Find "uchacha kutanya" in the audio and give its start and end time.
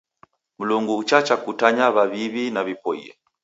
1.01-1.85